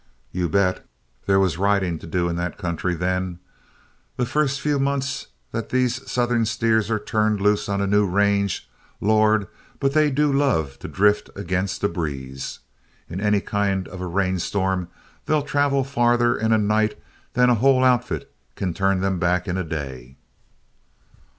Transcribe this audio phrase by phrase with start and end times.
[0.31, 0.83] You bet,
[1.27, 3.37] there was riding to do in that country then.
[4.17, 8.67] The first few months that these Southern steers are turned loose on a new range,
[8.99, 9.47] Lord!
[9.79, 12.61] but they do love to drift against a breeze.
[13.11, 14.87] In any kind of a rain storm,
[15.27, 16.97] they'll travel farther in a night
[17.33, 20.15] than a whole outfit can turn them back in a day.